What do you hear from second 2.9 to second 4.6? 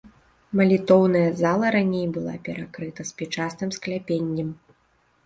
спічастым скляпеннем.